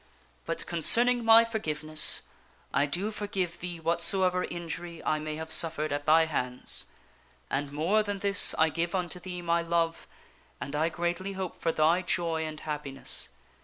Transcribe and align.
But 0.47 0.65
concerning 0.65 1.23
my 1.23 1.45
forgiveness: 1.45 2.23
I 2.73 2.87
do 2.87 3.11
forgive 3.11 3.59
thee 3.59 3.79
whatsoever 3.79 4.45
injury 4.45 4.99
I 5.05 5.19
may 5.19 5.35
have 5.35 5.51
suffered 5.51 5.91
at 5.91 6.07
thy 6.07 6.25
hands. 6.25 6.87
And 7.51 7.71
more 7.71 8.01
than 8.01 8.17
this 8.17 8.55
I 8.57 8.69
give 8.69 8.95
unto 8.95 9.19
thee 9.19 9.43
my 9.43 9.61
love, 9.61 10.07
and 10.59 10.75
I 10.75 10.89
greatly 10.89 11.33
hope 11.33 11.61
for 11.61 11.71
thy 11.71 12.01
joy 12.01 12.45
and 12.47 12.59
happiness. 12.61 13.29